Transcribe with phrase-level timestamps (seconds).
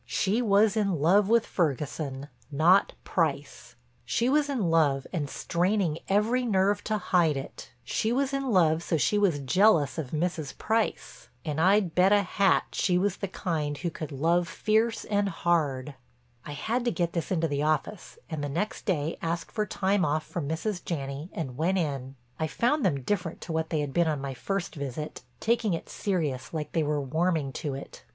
[0.07, 6.43] She was in love with Ferguson, not Price; she was in love and straining every
[6.43, 10.57] nerve to hide it; she was in love so she was jealous of Mrs.
[10.57, 15.93] Price—and I'd bet a hat she was the kind who could love fierce and hard.
[16.47, 20.03] I had to get this into the office and the next day asked for time
[20.03, 20.83] off from Mrs.
[20.83, 22.15] Janney and went in.
[22.39, 25.89] I found them different to what they had been on my first visit, taking it
[25.89, 28.03] serious like they were warming to it.